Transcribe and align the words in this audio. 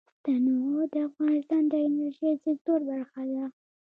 تنوع 0.23 0.81
د 0.93 0.95
افغانستان 1.09 1.63
د 1.69 1.73
انرژۍ 1.87 2.33
سکتور 2.45 2.79
برخه 2.89 3.21
ده. 3.31 3.45